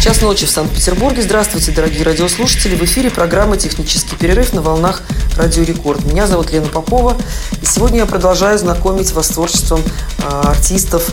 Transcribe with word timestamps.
Час 0.00 0.20
ночи 0.20 0.46
в 0.46 0.50
Санкт-Петербурге. 0.50 1.22
Здравствуйте, 1.22 1.70
дорогие 1.70 2.02
радиослушатели. 2.02 2.74
В 2.74 2.82
эфире 2.82 3.10
программа 3.10 3.56
«Технический 3.56 4.16
перерыв» 4.16 4.52
на 4.52 4.60
волнах 4.60 5.02
Радио 5.36 5.62
Рекорд. 5.62 6.04
Меня 6.04 6.26
зовут 6.26 6.50
Лена 6.50 6.66
Попова. 6.66 7.16
И 7.60 7.64
сегодня 7.66 7.98
я 7.98 8.06
продолжаю 8.06 8.58
знакомить 8.58 9.12
вас 9.12 9.28
с 9.28 9.30
творчеством 9.30 9.80
а, 10.24 10.50
артистов 10.50 11.12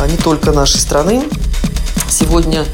а, 0.00 0.06
не 0.06 0.16
только 0.16 0.52
нашей 0.52 0.80
страны. 0.80 1.24
Сегодня 2.08 2.64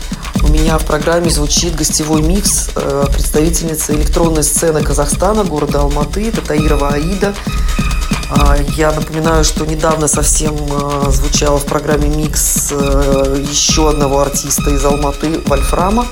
у 0.43 0.49
меня 0.49 0.79
в 0.79 0.85
программе 0.85 1.31
звучит 1.31 1.75
гостевой 1.77 2.23
микс 2.23 2.71
а, 2.75 3.07
представительницы 3.07 3.93
электронной 3.95 4.43
сцены 4.43 4.83
Казахстана, 4.83 5.45
города 5.45 5.81
Алматы, 5.81 6.29
это 6.29 6.41
Таирова 6.41 6.91
Аида. 6.91 7.35
А, 8.31 8.57
Я 8.77 8.93
напоминаю, 8.93 9.45
что 9.45 9.65
недавно 9.67 10.09
совсем 10.09 10.55
а, 10.71 11.11
звучала 11.11 11.59
в 11.59 11.65
программе 11.65 12.09
«Микс» 12.09 12.71
а, 12.73 13.37
еще 13.37 13.91
одного 13.91 14.21
артиста 14.21 14.71
из 14.71 14.85
Алматы, 14.85 15.41
Вольфрама. 15.47 16.07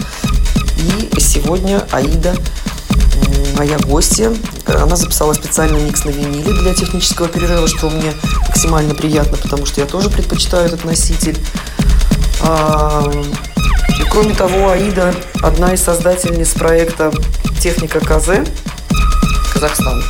И 0.76 1.20
сегодня 1.20 1.86
Аида, 1.90 2.34
моя 3.56 3.78
гостья, 3.78 4.32
она 4.66 4.96
записала 4.96 5.32
специальный 5.32 5.80
микс 5.80 6.04
на 6.04 6.10
виниле 6.10 6.52
для 6.52 6.74
технического 6.74 7.28
перерыва, 7.28 7.66
что 7.66 7.90
мне 7.90 8.12
максимально 8.46 8.94
приятно, 8.94 9.36
потому 9.36 9.66
что 9.66 9.80
я 9.80 9.86
тоже 9.86 10.08
предпочитаю 10.08 10.66
этот 10.66 10.84
носитель. 10.84 11.38
А, 12.40 13.10
И 13.98 14.02
кроме 14.10 14.34
того, 14.34 14.70
Аида 14.70 15.14
одна 15.42 15.74
из 15.74 15.82
создательниц 15.82 16.50
проекта 16.50 17.12
«Техника 17.60 18.00
КЗ» 18.00 18.48
Казахстан. 19.52 20.02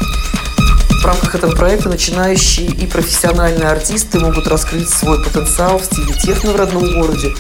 В 1.01 1.05
рамках 1.05 1.35
этого 1.35 1.55
проекта 1.55 1.89
начинающие 1.89 2.67
и 2.67 2.87
профессиональные 2.87 3.69
артисты 3.69 4.19
могут 4.19 4.47
раскрыть 4.47 4.91
свой 4.91 5.23
потенциал 5.25 5.79
в 5.79 5.85
стиле 5.85 6.13
техно 6.13 6.53
в 6.53 6.57
родном 6.57 7.01
городе. 7.01 7.35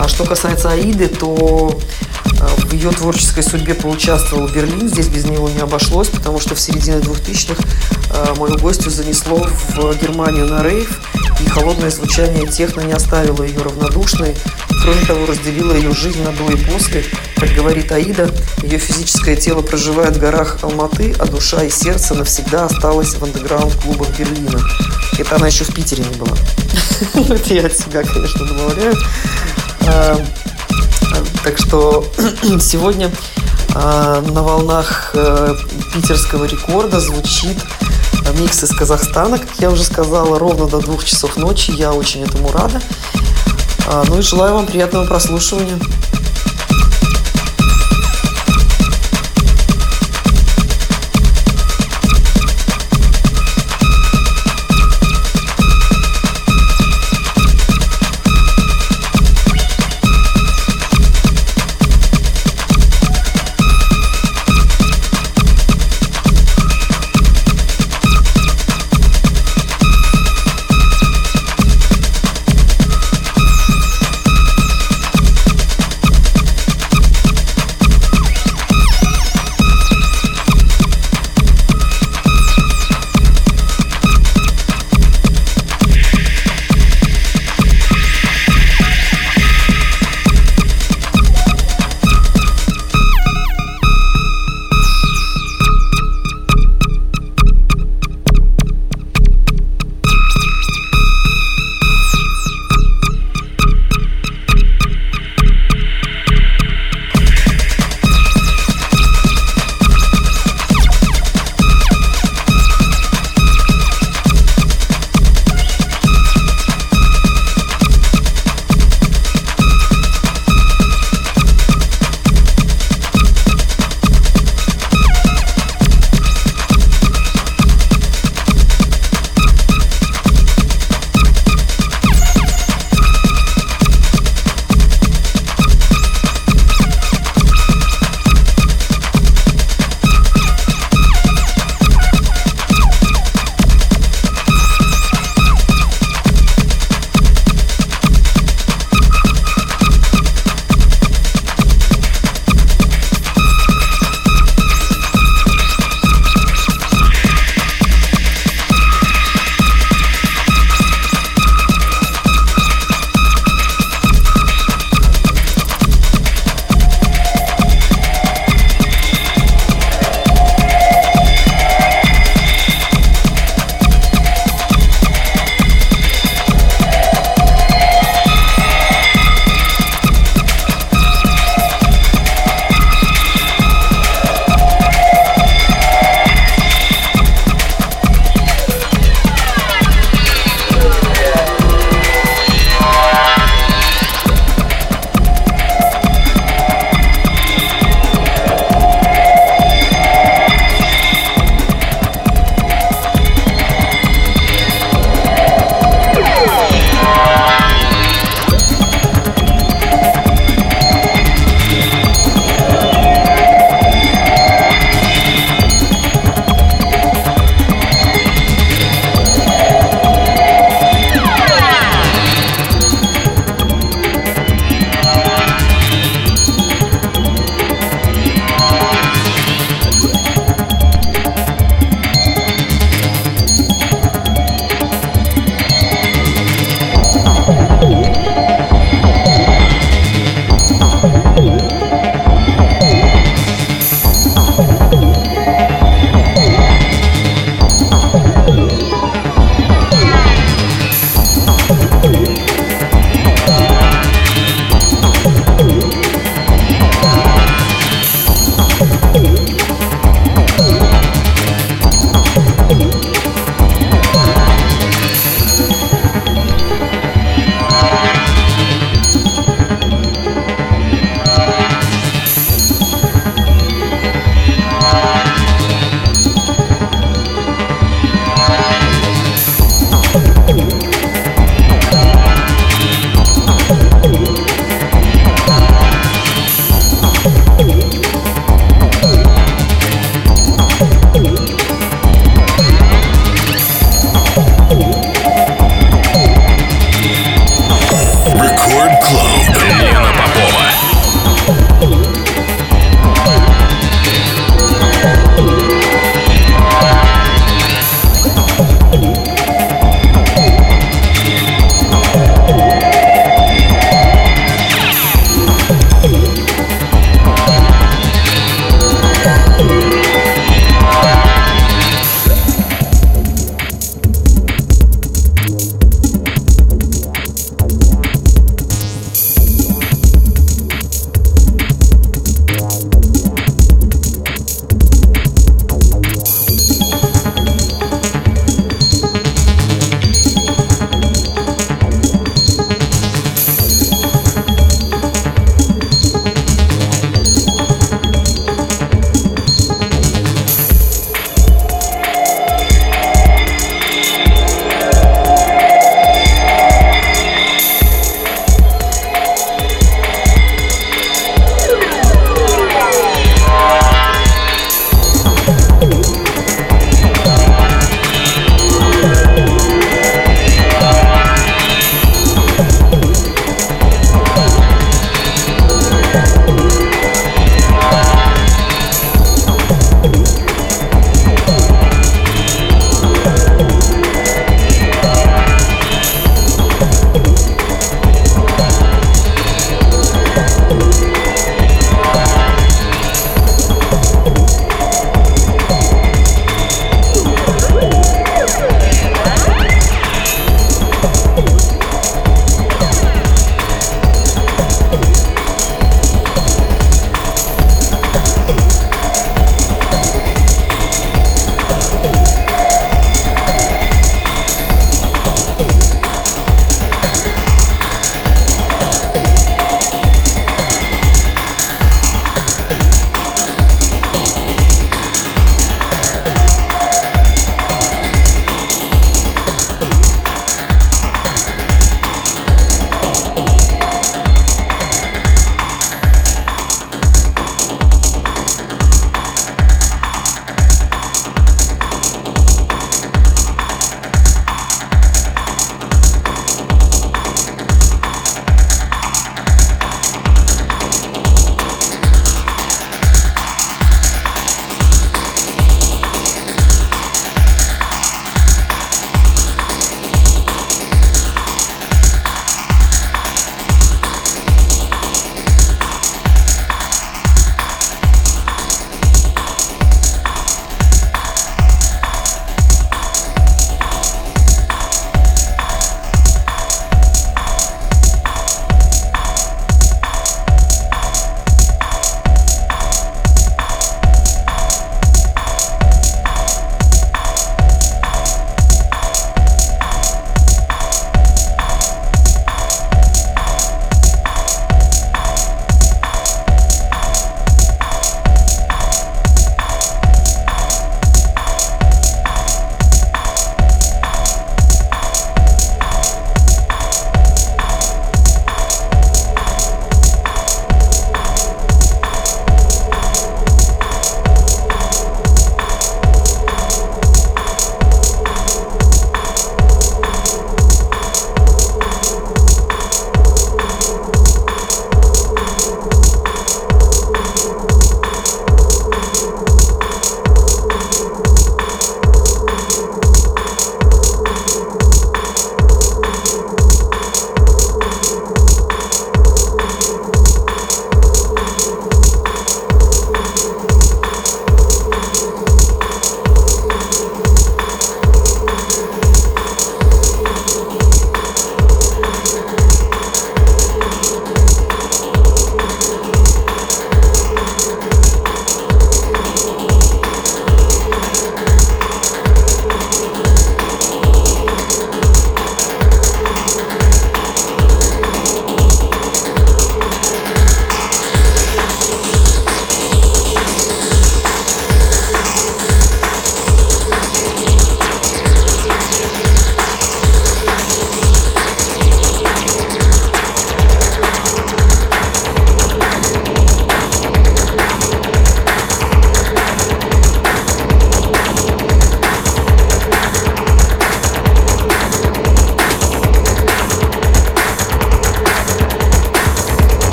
А 0.00 0.08
что 0.08 0.24
касается 0.24 0.70
Аиды, 0.70 1.08
то 1.08 1.78
в 2.38 2.72
ее 2.72 2.90
творческой 2.90 3.42
судьбе 3.42 3.74
поучаствовал 3.74 4.48
Берлин. 4.48 4.88
Здесь 4.88 5.08
без 5.08 5.24
него 5.24 5.48
не 5.48 5.60
обошлось, 5.60 6.08
потому 6.08 6.40
что 6.40 6.54
в 6.54 6.60
середине 6.60 6.98
2000-х 6.98 7.62
э, 8.10 8.34
мою 8.38 8.58
гостью 8.58 8.90
занесло 8.90 9.46
в 9.46 10.00
Германию 10.00 10.46
на 10.46 10.62
рейв, 10.62 11.00
и 11.40 11.48
холодное 11.48 11.90
звучание 11.90 12.46
техно 12.46 12.82
не 12.82 12.92
оставило 12.92 13.42
ее 13.42 13.60
равнодушной. 13.60 14.34
Кроме 14.82 15.00
того, 15.06 15.26
разделило 15.26 15.72
ее 15.72 15.92
жизнь 15.92 16.22
на 16.22 16.32
до 16.32 16.50
и 16.50 16.56
после. 16.56 17.04
Как 17.36 17.50
говорит 17.50 17.90
Аида, 17.90 18.30
ее 18.62 18.78
физическое 18.78 19.36
тело 19.36 19.62
проживает 19.62 20.16
в 20.16 20.20
горах 20.20 20.58
Алматы, 20.62 21.14
а 21.18 21.26
душа 21.26 21.62
и 21.64 21.70
сердце 21.70 22.14
навсегда 22.14 22.66
осталось 22.66 23.14
в 23.14 23.24
андеграунд-клубах 23.24 24.08
Берлина. 24.18 24.60
Это 25.18 25.36
она 25.36 25.48
еще 25.48 25.64
в 25.64 25.74
Питере 25.74 26.04
не 26.04 26.16
была. 26.16 26.36
Это 27.34 27.54
я 27.54 27.66
от 27.66 27.76
себя, 27.76 28.02
конечно, 28.02 28.46
добавляю. 28.46 28.96
Так 31.44 31.58
что 31.58 32.04
сегодня 32.60 33.10
а, 33.74 34.20
на 34.20 34.42
волнах 34.42 35.10
э, 35.14 35.54
питерского 35.94 36.44
рекорда 36.44 37.00
звучит 37.00 37.58
микс 38.38 38.62
из 38.62 38.70
Казахстана, 38.70 39.38
как 39.38 39.48
я 39.58 39.70
уже 39.70 39.84
сказала, 39.84 40.38
ровно 40.38 40.66
до 40.66 40.80
двух 40.80 41.04
часов 41.04 41.36
ночи. 41.36 41.70
Я 41.70 41.92
очень 41.92 42.22
этому 42.22 42.50
рада. 42.52 42.80
А, 43.86 44.04
Ну 44.06 44.18
и 44.18 44.22
желаю 44.22 44.54
вам 44.54 44.66
приятного 44.66 45.06
прослушивания. 45.06 45.78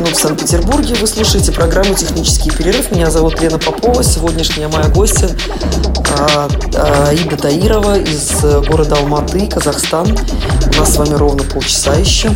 Минут 0.00 0.16
в 0.16 0.20
Санкт-Петербурге. 0.20 0.94
Вы 1.00 1.06
слушаете 1.06 1.50
программу 1.52 1.94
«Технический 1.94 2.50
перерыв». 2.50 2.90
Меня 2.92 3.10
зовут 3.10 3.40
Лена 3.40 3.58
Попова. 3.58 4.04
Сегодняшняя 4.04 4.68
моя 4.68 4.88
гостья 4.88 5.28
а, 6.18 6.48
а, 6.74 7.36
Таирова 7.36 7.98
из 7.98 8.40
города 8.66 8.96
Алматы, 8.96 9.46
Казахстан. 9.48 10.16
У 10.72 10.76
нас 10.76 10.94
с 10.94 10.96
вами 10.96 11.14
ровно 11.14 11.42
полчаса 11.42 11.94
еще. 11.94 12.30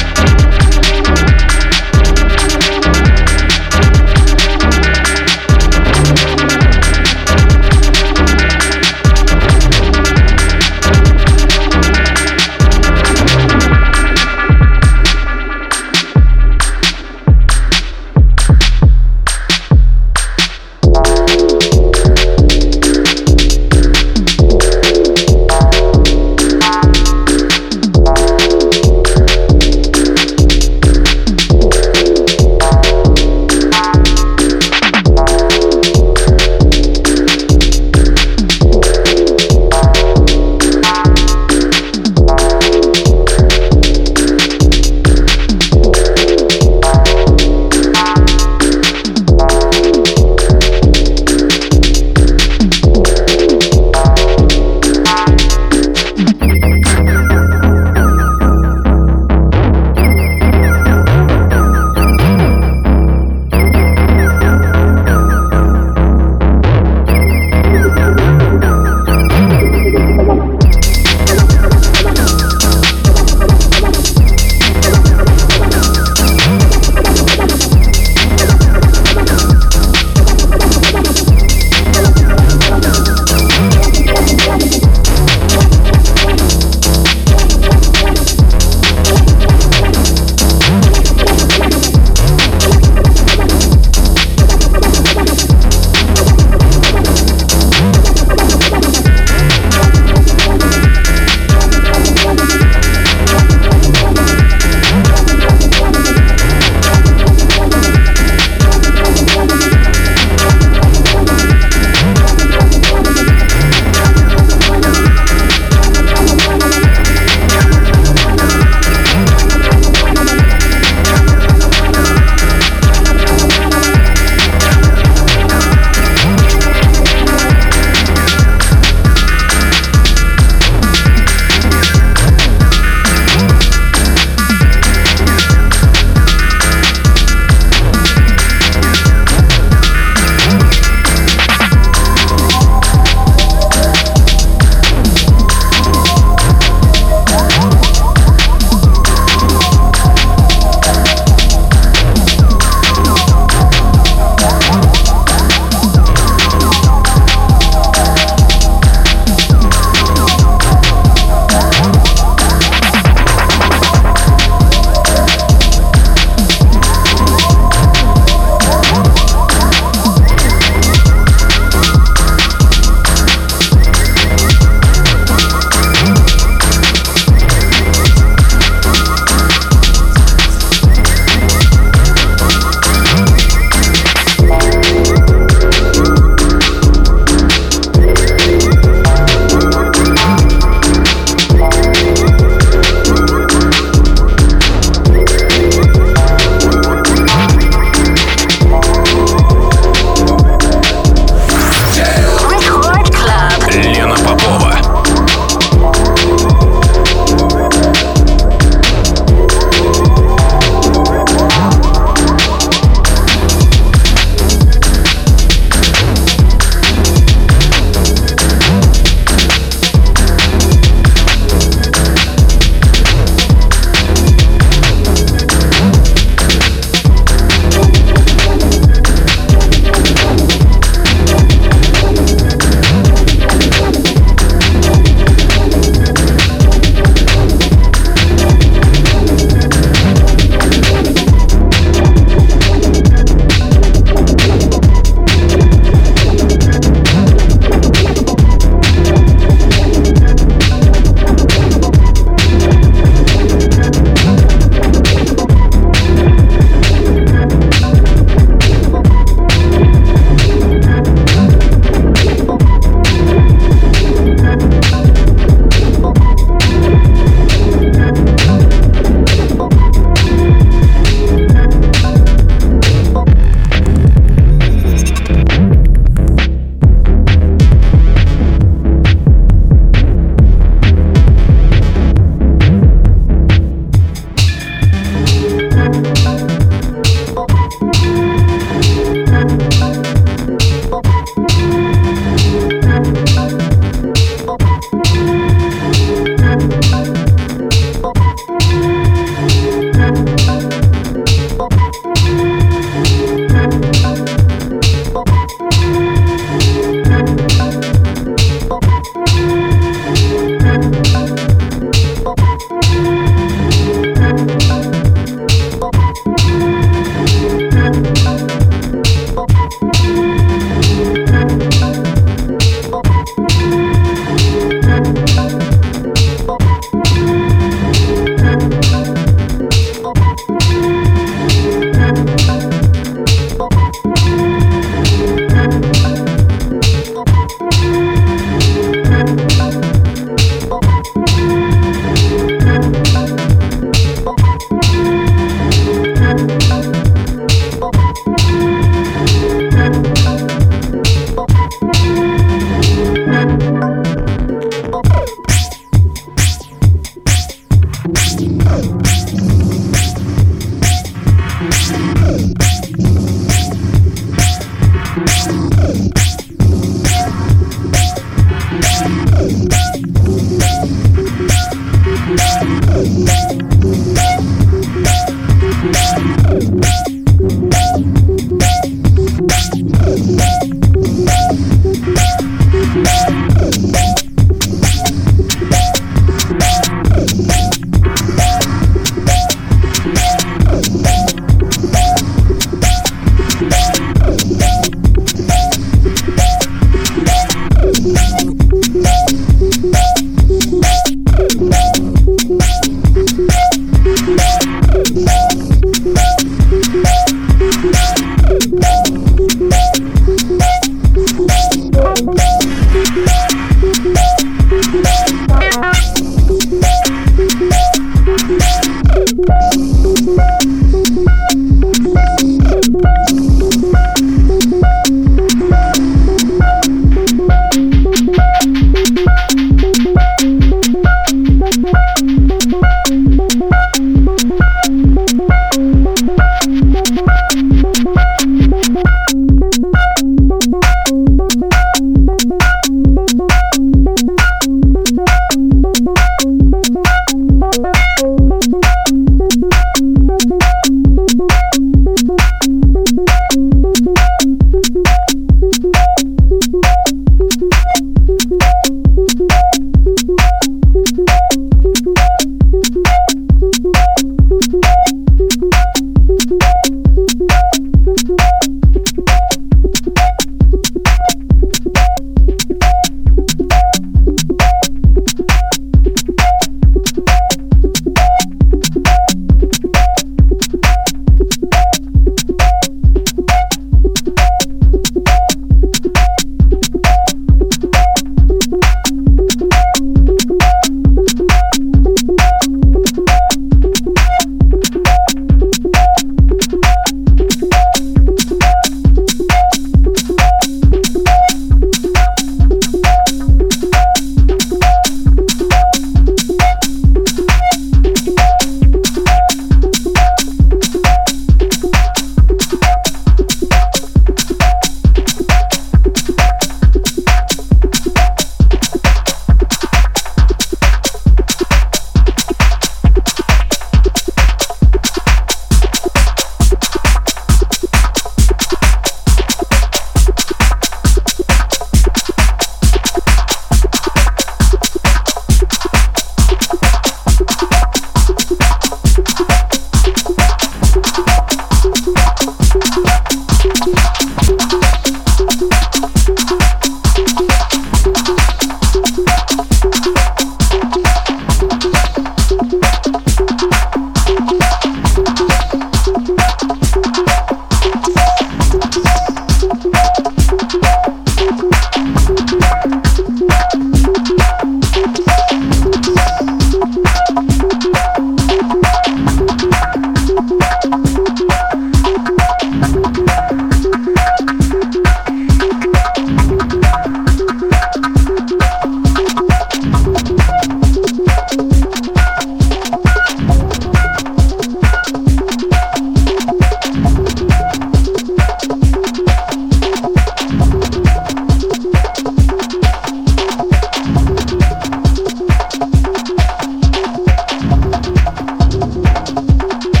Thank 599.59 599.85
you. 599.85 600.00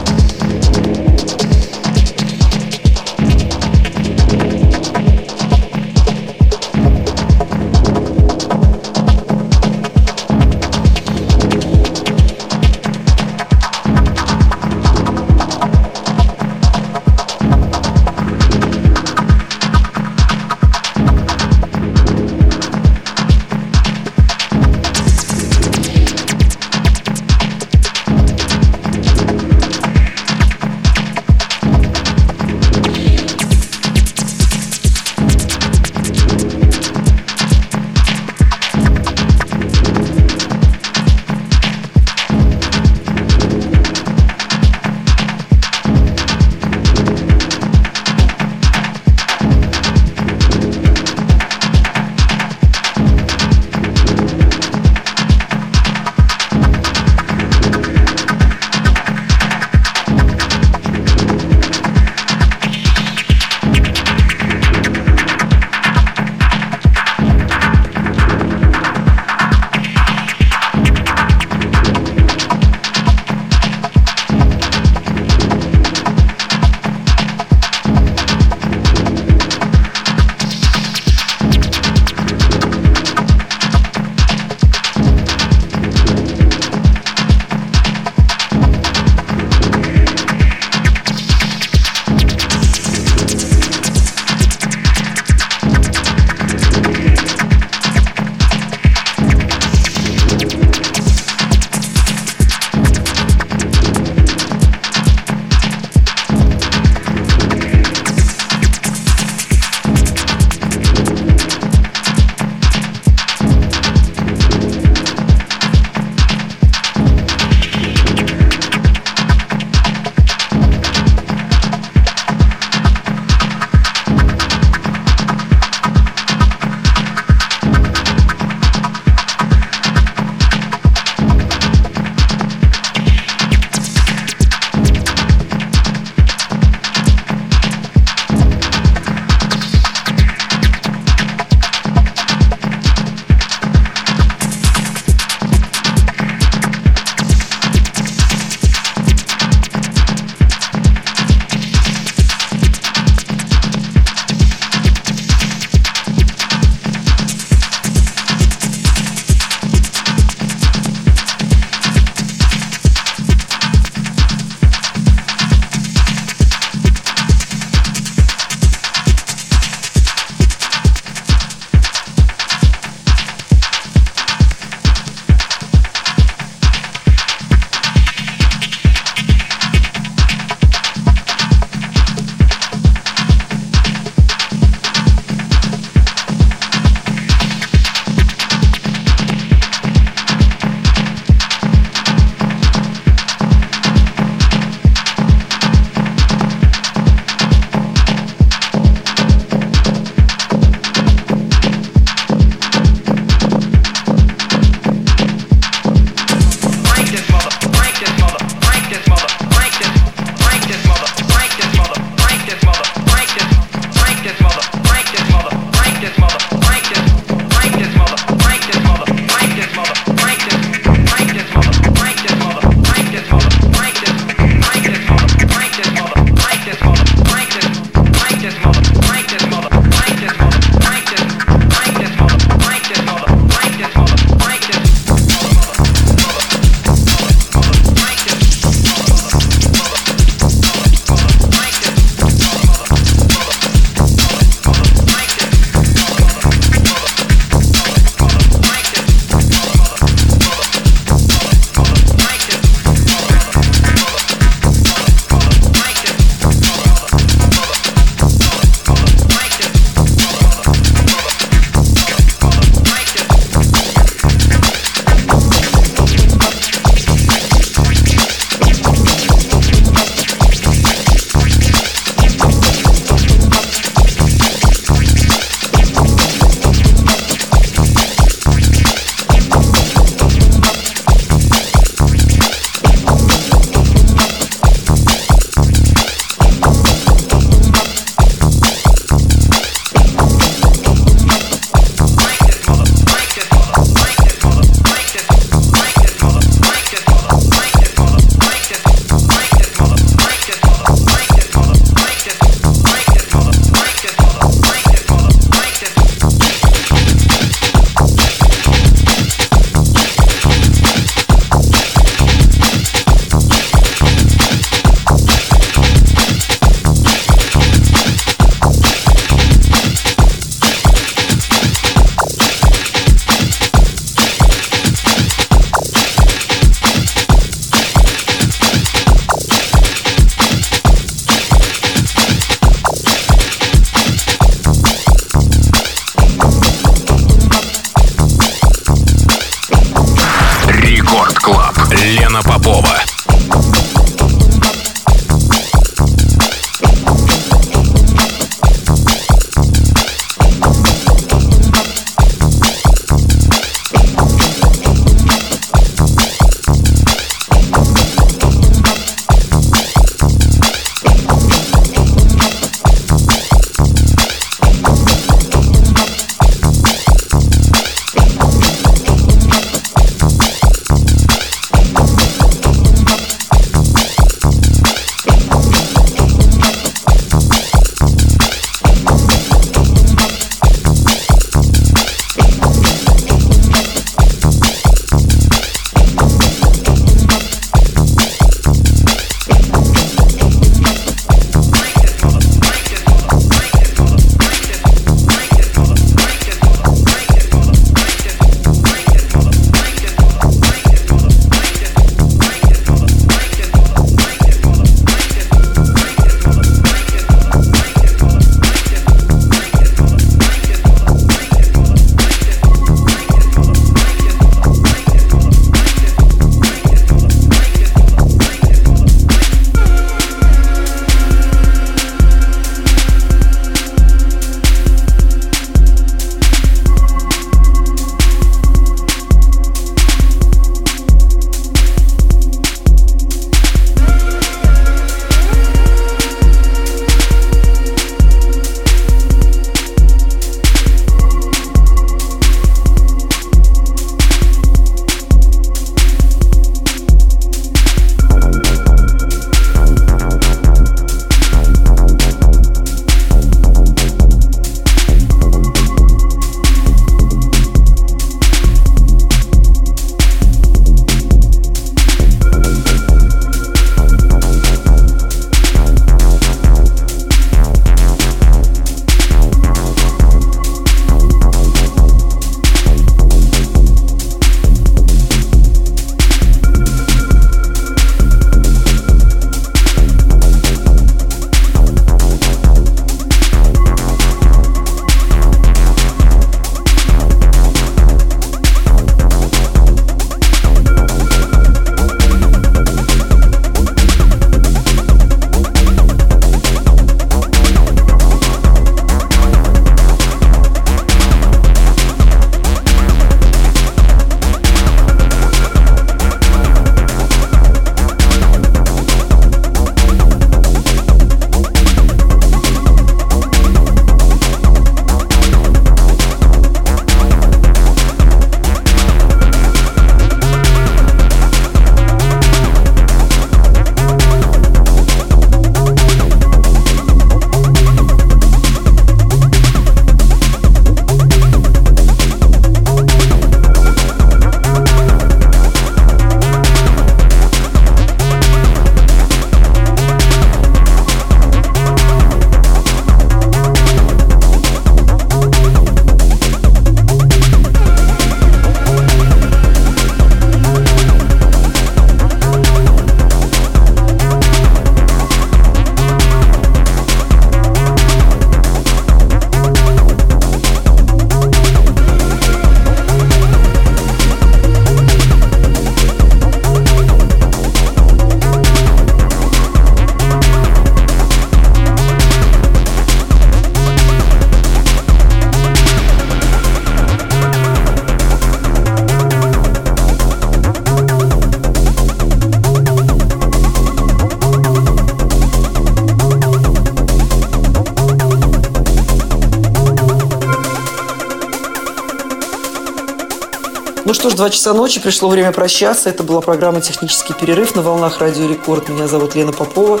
Часа 594.50 594.74
ночи, 594.74 595.00
пришло 595.00 595.28
время 595.28 595.52
прощаться. 595.52 596.08
Это 596.08 596.22
была 596.22 596.40
программа 596.40 596.80
«Технический 596.80 597.32
перерыв» 597.32 597.74
на 597.74 597.82
волнах 597.82 598.20
Радио 598.20 598.48
Рекорд. 598.48 598.88
Меня 598.88 599.08
зовут 599.08 599.34
Лена 599.34 599.52
Попова. 599.52 600.00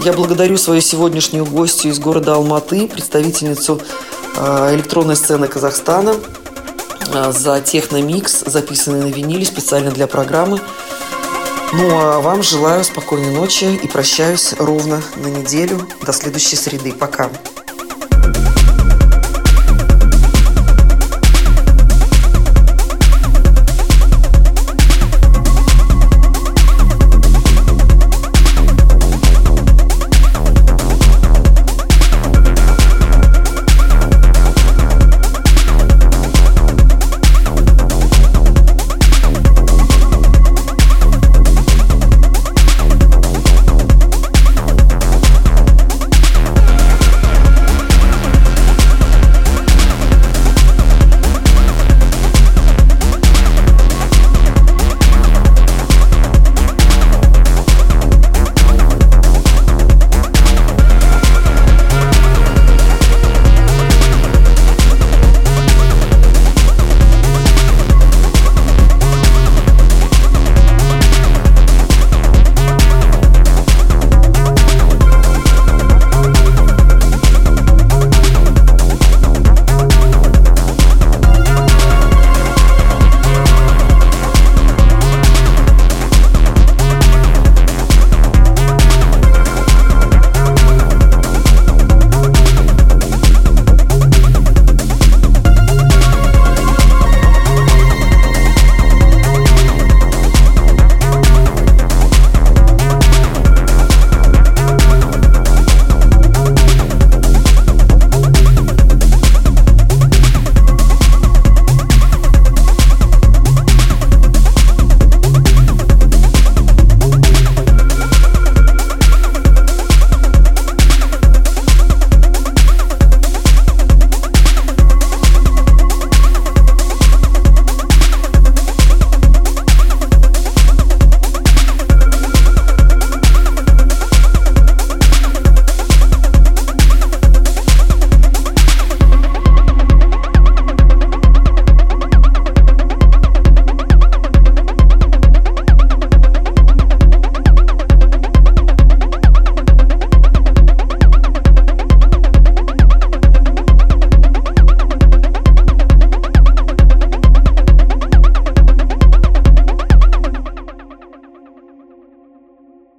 Я 0.00 0.12
благодарю 0.12 0.56
свою 0.56 0.80
сегодняшнюю 0.80 1.46
гостью 1.46 1.90
из 1.90 1.98
города 1.98 2.34
Алматы, 2.34 2.88
представительницу 2.88 3.80
э, 4.36 4.74
электронной 4.74 5.16
сцены 5.16 5.46
Казахстана, 5.46 6.14
э, 7.12 7.32
за 7.32 7.60
техномикс, 7.60 8.44
записанный 8.46 9.00
на 9.00 9.14
виниле 9.14 9.46
специально 9.46 9.90
для 9.90 10.06
программы. 10.06 10.60
Ну 11.72 11.88
а 11.98 12.20
вам 12.20 12.42
желаю 12.42 12.84
спокойной 12.84 13.34
ночи 13.34 13.78
и 13.82 13.88
прощаюсь 13.88 14.52
ровно 14.58 15.02
на 15.16 15.26
неделю. 15.26 15.88
До 16.02 16.12
следующей 16.12 16.56
среды. 16.56 16.92
Пока. 16.92 17.30